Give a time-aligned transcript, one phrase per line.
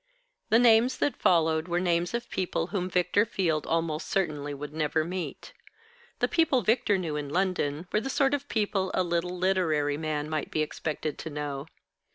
[0.49, 5.03] The names that followed were names of people whom Victor Field almost certainly would never
[5.05, 5.53] meet.
[6.17, 10.27] The people Victor knew in London were the sort of people a little literary man
[10.27, 11.67] might be expected to know.